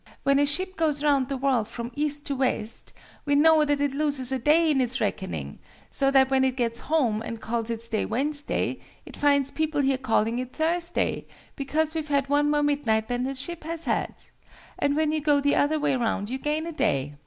When 0.23 0.39
a 0.39 0.47
ship 0.47 0.77
goes 0.77 1.03
round 1.03 1.29
the 1.29 1.37
world 1.37 1.67
from 1.67 1.91
east 1.95 2.25
to 2.25 2.35
west, 2.35 2.91
we 3.23 3.35
know 3.35 3.63
that 3.63 3.79
it 3.79 3.93
loses 3.93 4.31
a 4.31 4.39
day 4.39 4.71
in 4.71 4.81
its 4.81 4.99
reckoning: 4.99 5.59
so 5.91 6.09
that 6.09 6.31
when 6.31 6.43
it 6.43 6.55
gets 6.57 6.79
home, 6.89 7.21
and 7.21 7.39
calls 7.39 7.69
its 7.69 7.87
day 7.87 8.05
Wednesday, 8.07 8.79
it 9.05 9.15
finds 9.15 9.51
people 9.51 9.81
here 9.81 9.99
calling 9.99 10.39
it 10.39 10.55
Thursday, 10.55 11.27
because 11.55 11.93
we've 11.93 12.07
had 12.07 12.29
one 12.29 12.49
more 12.49 12.63
midnight 12.63 13.09
than 13.09 13.25
the 13.25 13.35
ship 13.35 13.63
has 13.63 13.83
had. 13.83 14.23
And 14.79 14.95
when 14.95 15.11
you 15.11 15.21
go 15.21 15.39
the 15.39 15.53
other 15.55 15.79
way 15.79 15.95
round 15.95 16.31
you 16.31 16.39
gain 16.39 16.65
a 16.65 16.71
day." 16.71 17.13